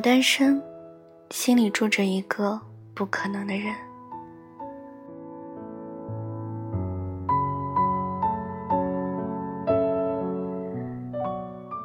[0.00, 0.62] 单身，
[1.30, 2.60] 心里住着一个
[2.94, 3.74] 不可能的人。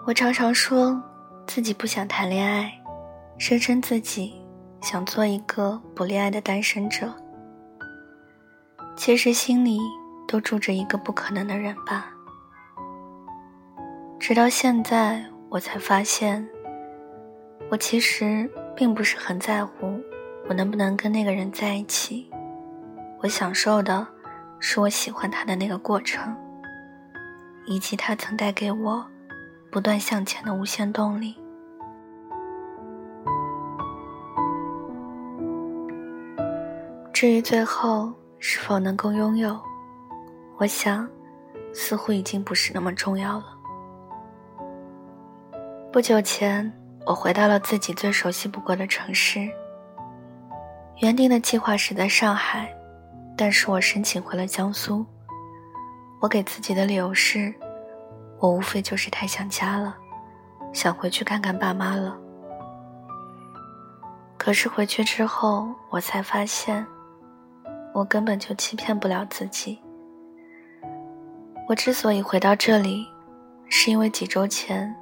[0.07, 1.01] 我常常说
[1.47, 2.71] 自己不想谈恋爱，
[3.37, 4.33] 声称自己
[4.81, 7.11] 想做一个不恋爱的单身者。
[8.95, 9.79] 其实心里
[10.27, 12.11] 都住着一个不可能的人吧。
[14.19, 16.47] 直到现在，我才发现。
[17.69, 19.99] 我其实并不是很在乎
[20.47, 22.29] 我能不能跟那个人在一起，
[23.21, 24.07] 我享受的
[24.59, 26.35] 是我喜欢他的那个过程，
[27.65, 29.03] 以及他曾带给我
[29.71, 31.35] 不断向前的无限动力。
[37.11, 39.59] 至于最后是否能够拥有，
[40.57, 41.09] 我想，
[41.73, 43.45] 似乎已经不是那么重要了。
[45.91, 46.71] 不久前。
[47.05, 49.47] 我回到了自己最熟悉不过的城市。
[51.01, 52.73] 原定的计划是在上海，
[53.37, 55.05] 但是我申请回了江苏。
[56.19, 57.53] 我给自己的理由是，
[58.39, 59.95] 我无非就是太想家了，
[60.73, 62.17] 想回去看看爸妈了。
[64.37, 66.85] 可是回去之后，我才发现，
[67.93, 69.79] 我根本就欺骗不了自己。
[71.67, 73.05] 我之所以回到这里，
[73.69, 74.95] 是因为几周前，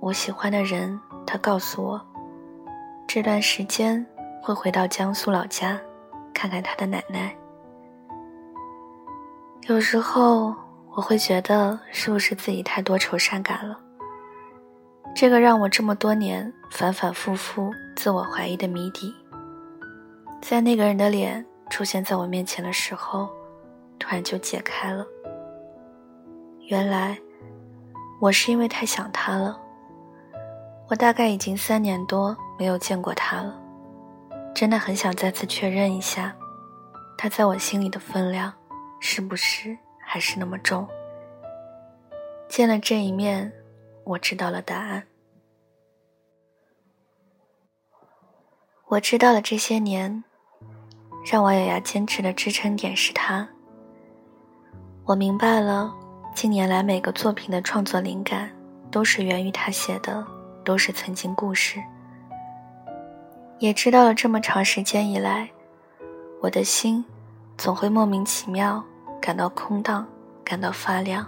[0.00, 1.00] 我喜欢的人。
[1.30, 2.00] 他告诉我，
[3.06, 4.04] 这段时间
[4.40, 5.78] 会回到江苏老家，
[6.32, 7.36] 看看他的奶奶。
[9.66, 10.54] 有时候
[10.96, 13.78] 我会觉得，是不是自己太多愁善感了？
[15.14, 19.14] 这个让我这么多年反反复复自我怀疑的谜底，
[20.40, 23.28] 在那个人的脸出现在我面前的时候，
[23.98, 25.04] 突然就解开了。
[26.68, 27.18] 原来，
[28.18, 29.60] 我是因为太想他了。
[30.90, 33.54] 我大概已经三年多没有见过他了，
[34.54, 36.34] 真的很想再次确认一下，
[37.18, 38.50] 他在我心里的分量，
[38.98, 40.88] 是不是还是那么重？
[42.48, 43.52] 见了这一面，
[44.04, 45.02] 我知道了答案。
[48.86, 50.24] 我知道了这些年，
[51.30, 53.46] 让我咬牙坚持的支撑点是他。
[55.04, 55.94] 我明白了，
[56.34, 58.50] 近年来每个作品的创作灵感，
[58.90, 60.26] 都是源于他写的。
[60.68, 61.82] 都是曾经故事，
[63.58, 65.48] 也知道了这么长时间以来，
[66.42, 67.02] 我的心
[67.56, 68.84] 总会莫名其妙
[69.18, 70.06] 感到空荡，
[70.44, 71.26] 感到发亮，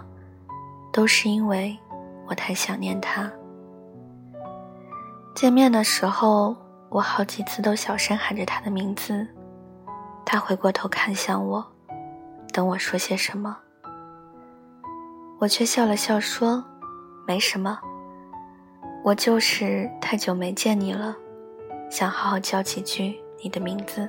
[0.93, 1.75] 都是因为
[2.27, 3.31] 我太想念他。
[5.33, 6.55] 见面的时候，
[6.89, 9.27] 我好几次都小声喊着他的名字，
[10.23, 11.65] 他回过头看向我，
[12.53, 13.57] 等我说些什么，
[15.39, 16.63] 我却笑了笑说
[17.25, 17.79] ：“没什么。”
[19.03, 21.15] 我就是太久没见你了，
[21.89, 24.07] 想好好叫几句你的名字。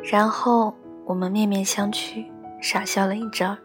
[0.00, 0.72] 然后
[1.04, 2.24] 我们面面相觑，
[2.60, 3.58] 傻笑了一阵儿。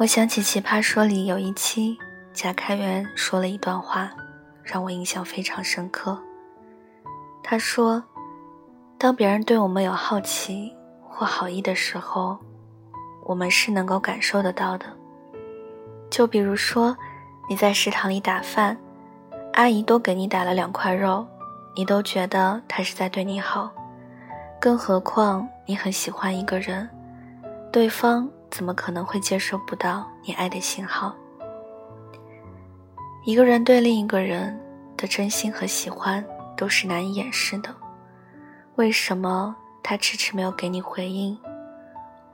[0.00, 1.96] 我想起《奇葩说》里有一期，
[2.32, 4.10] 贾开元说了一段话，
[4.64, 6.20] 让我印象非常深刻。
[7.40, 8.02] 他说
[8.98, 10.74] ：“当别人对我们有好奇
[11.08, 12.36] 或好意的时候，
[13.24, 14.86] 我们是能够感受得到的。
[16.10, 16.96] 就比如说。”
[17.50, 18.78] 你在食堂里打饭，
[19.54, 21.26] 阿姨多给你打了两块肉，
[21.74, 23.68] 你都觉得她是在对你好。
[24.60, 26.88] 更何况你很喜欢一个人，
[27.72, 31.12] 对方怎么可能会接受不到你爱的信号？
[33.24, 34.56] 一个人对另一个人
[34.96, 36.24] 的真心和喜欢
[36.56, 37.74] 都是难以掩饰的。
[38.76, 41.36] 为什么他迟迟没有给你回应？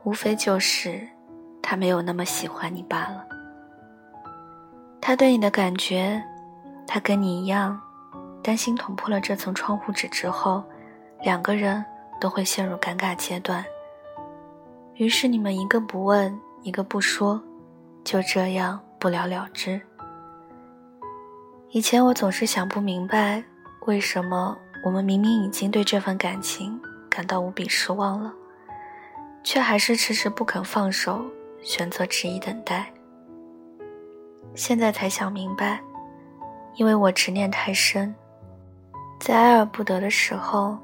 [0.05, 1.09] 无非就是
[1.63, 3.26] 他没有那么喜欢你罢了。
[5.01, 6.23] 他对你的感觉，
[6.87, 7.81] 他跟你一样，
[8.43, 10.63] 担心捅破了这层窗户纸之后，
[11.23, 11.85] 两个人
[12.21, 13.65] 都会陷入尴尬阶段。
[14.95, 17.41] 于是你们一个不问，一个不说，
[18.03, 19.81] 就这样不了了之。
[21.71, 23.43] 以前我总是想不明白，
[23.87, 28.33] 为什么我们明明已经对这份感情感到无比失望了，
[29.45, 31.25] 却还是迟迟不肯放手，
[31.63, 32.91] 选择执意等待。
[34.57, 35.79] 现在才想明白，
[36.77, 38.13] 因为我执念太深，
[39.21, 40.79] 在爱而不得的时候，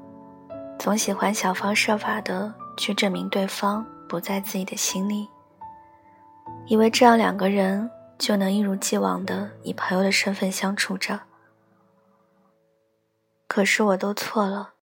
[0.77, 5.27] 总喜欢想方设法的去证明对方不在自己的心里，
[6.67, 7.89] 以为这样两个人
[8.19, 11.19] 就能一如既往的以朋友的身份相处着。
[13.47, 14.73] 可是我都错了，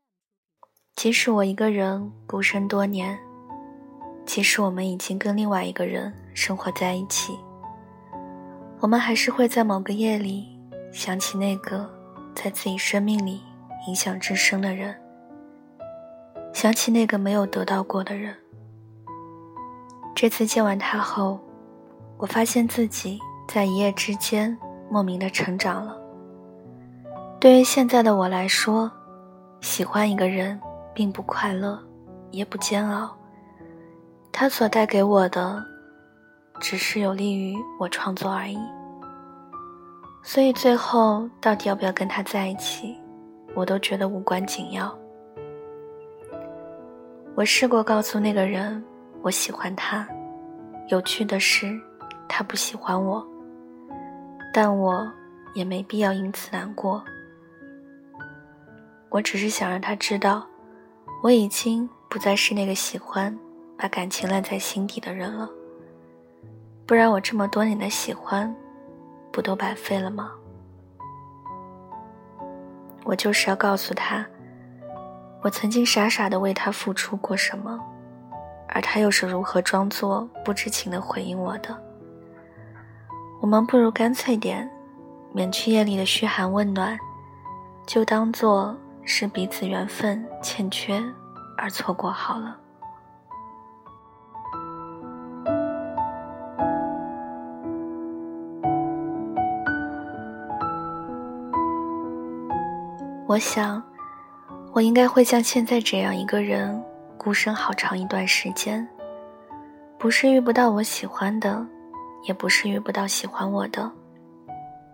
[0.98, 3.18] 即使我一个人孤身多年，
[4.26, 7.40] 即使我们已经跟另外一个人生活在一起。
[8.82, 10.48] 我们还是会在某个夜里
[10.92, 11.88] 想起那个
[12.34, 13.40] 在自己生命里
[13.88, 14.96] 影响至深的人，
[16.52, 18.36] 想起那个没有得到过的人。
[20.16, 21.40] 这次见完他后，
[22.18, 24.58] 我发现自己在一夜之间
[24.90, 25.96] 莫名的成长了。
[27.40, 28.92] 对于现在的我来说，
[29.62, 30.60] 喜欢一个人
[30.92, 31.80] 并不快乐，
[32.32, 33.16] 也不煎熬。
[34.32, 35.64] 他所带给我的，
[36.62, 38.58] 只是有利于我创作而已。
[40.24, 42.96] 所以最后到底要不要跟他在一起，
[43.56, 44.96] 我都觉得无关紧要。
[47.34, 48.84] 我试过告诉那个人
[49.24, 50.08] 我喜欢他，
[50.90, 51.80] 有趣的是，
[52.30, 53.26] 他不喜欢我，
[54.54, 55.12] 但我
[55.56, 57.04] 也没必要因此难过。
[59.10, 60.46] 我只是想让他知道，
[61.24, 63.36] 我已经不再是那个喜欢
[63.76, 65.50] 把感情烂在心底的人了。
[66.92, 68.54] 不然我这么多年的喜欢。
[69.32, 70.30] 不都白费了吗？
[73.06, 74.26] 我就是要告诉他，
[75.42, 77.80] 我曾经傻傻的为他付出过什么，
[78.68, 81.82] 而他又是如何装作不知情的回应我的。
[83.40, 84.70] 我们不如干脆点，
[85.32, 87.00] 免去夜里的嘘寒问暖，
[87.88, 91.02] 就当做是彼此缘分欠缺
[91.58, 92.58] 而错过好了。
[103.32, 103.82] 我想，
[104.74, 106.84] 我应该会像现在这样一个人，
[107.18, 108.86] 孤身好长一段时间。
[109.98, 111.66] 不是遇不到我喜欢的，
[112.28, 113.90] 也不是遇不到喜欢我的，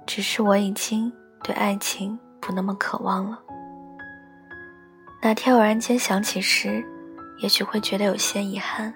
[0.05, 1.11] 只是我已经
[1.41, 3.39] 对爱情不那么渴望了。
[5.19, 6.85] 哪天偶然间想起时，
[7.39, 8.93] 也许会觉得有些遗憾。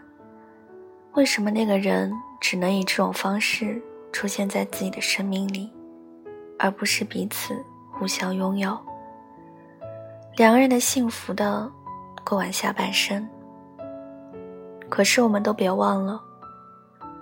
[1.14, 3.82] 为什么那个人只能以这种方式
[4.14, 5.74] 出现在自己的生命里，
[6.60, 7.56] 而不是彼此
[7.92, 8.78] 互相拥有？
[10.38, 11.70] 两个人的幸福的
[12.24, 13.28] 过完下半生，
[14.90, 16.22] 可是我们都别忘了，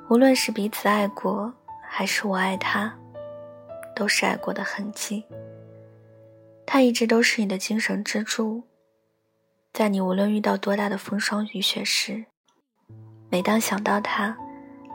[0.10, 1.52] 无论是彼此爱过，
[1.82, 2.94] 还是我爱他，
[3.96, 5.26] 都是爱过的痕迹。
[6.68, 8.62] 他一直都是你的精神支柱，
[9.74, 12.24] 在你无论遇到多大的风霜雨雪时，
[13.30, 14.38] 每当想到他，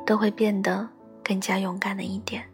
[0.06, 0.88] 都会变得
[1.24, 2.44] 更加勇敢的一点。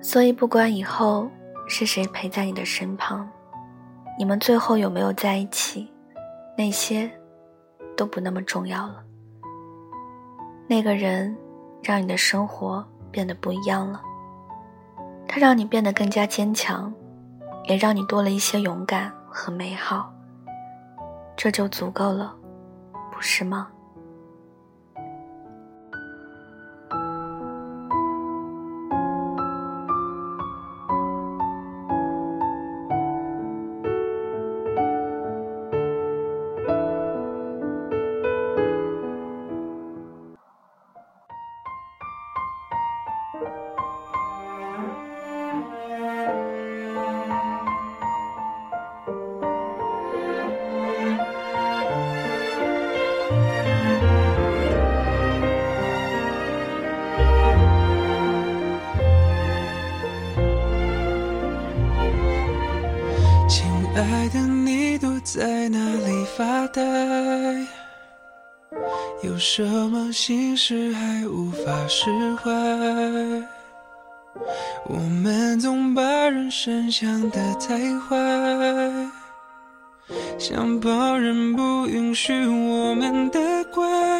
[0.00, 1.30] 所以不管以后。
[1.68, 3.28] 是谁陪在你的身旁？
[4.18, 5.92] 你们最后有没有在一起？
[6.56, 7.10] 那些
[7.96, 9.02] 都不那么重要了。
[10.68, 11.36] 那个人
[11.82, 14.00] 让你的生活变得不一样了，
[15.28, 16.92] 他让你变得更加坚强，
[17.64, 20.12] 也让你多了一些勇敢和美好。
[21.36, 22.34] 这就足够了，
[23.12, 23.68] 不是吗？
[63.96, 66.82] 爱的你躲在哪里发呆？
[69.22, 72.50] 有什么心事还无法释怀？
[74.88, 78.16] 我们总把人生想得太坏，
[80.38, 83.40] 想旁人不允许我们的
[83.74, 84.15] 乖。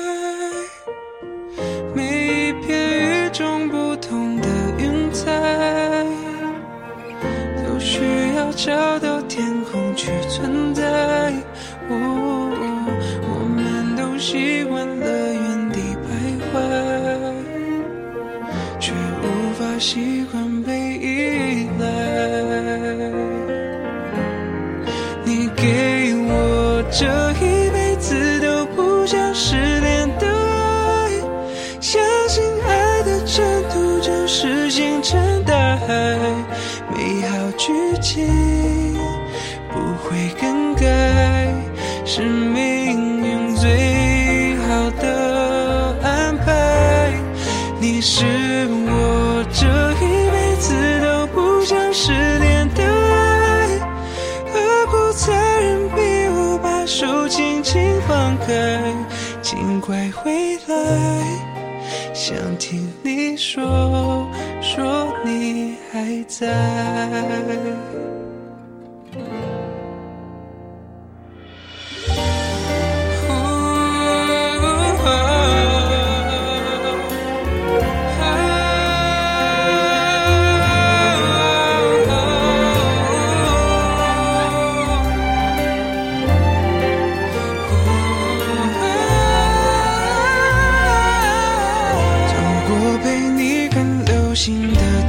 [26.98, 31.10] 这一辈子都不想失联的爱，
[31.78, 36.18] 相信爱的征途就是星辰大海，
[36.96, 38.96] 美好剧情。
[39.70, 41.52] 不会更改，
[42.06, 47.12] 是命运最好的安排。
[47.78, 48.24] 你是
[48.70, 49.85] 我这
[58.46, 58.94] 开？
[59.42, 64.28] 尽快回来，想听你说。
[64.62, 66.46] 说你还在。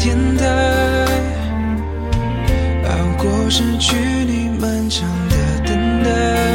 [0.07, 0.45] 天台，
[2.85, 3.93] 熬过失去
[4.25, 5.35] 你漫长的
[5.65, 6.46] 等待，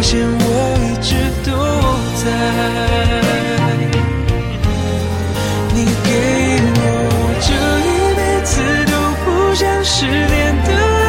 [0.00, 0.32] 发现我
[0.80, 1.14] 一直
[1.44, 1.52] 都
[2.16, 2.24] 在。
[5.74, 6.08] 你给
[6.72, 6.82] 我
[7.44, 7.52] 这
[7.84, 8.50] 一辈子
[8.86, 10.72] 都不想失联的
[11.04, 11.06] 爱，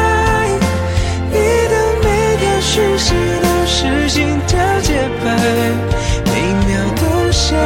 [1.30, 1.34] 你
[1.70, 2.06] 的每
[2.36, 5.24] 条讯息都是心跳节拍，
[6.26, 7.56] 每秒都想。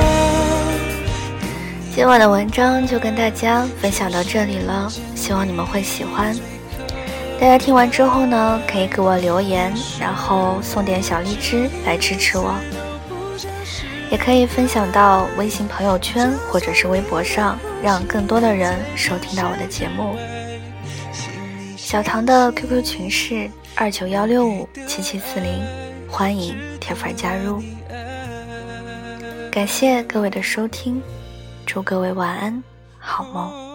[1.93, 6.37] 今晚的文章就跟大家分享到这里了，希望你们会喜欢。
[7.39, 12.55] 大家听完之后呢，可以给我留言，然后送点小荔枝来支持我，
[14.11, 20.17] 也可以分享到微信朋友圈或者是微博上，让更多的人收听到我的节目。
[21.77, 25.63] 小唐的 QQ 群是二九幺六五七七四零，
[26.09, 27.63] 欢迎铁粉加入。
[29.53, 31.01] 感谢各位的收听。
[31.65, 32.63] 祝各位晚安，
[32.99, 33.66] 好梦。